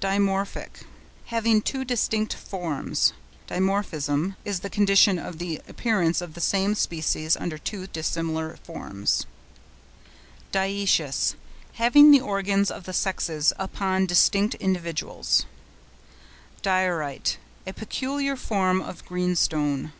DIMORPHIC.—Having 0.00 1.62
two 1.62 1.84
distinct 1.84 2.34
forms.—DIMORPHISM 2.34 4.34
is 4.44 4.58
the 4.58 4.68
condition 4.68 5.16
of 5.16 5.38
the 5.38 5.62
appearance 5.68 6.20
of 6.20 6.34
the 6.34 6.40
same 6.40 6.74
species 6.74 7.36
under 7.36 7.56
two 7.56 7.86
dissimilar 7.86 8.56
forms. 8.64 9.26
DIOECIOUS.—Having 10.50 12.10
the 12.10 12.20
organs 12.20 12.68
of 12.68 12.82
the 12.82 12.92
sexes 12.92 13.52
upon 13.60 14.06
distinct 14.06 14.56
individuals. 14.56 15.46
DIORITE.—A 16.62 17.72
peculiar 17.72 18.34
form 18.34 18.80
of 18.80 19.04
Greenstone. 19.04 19.92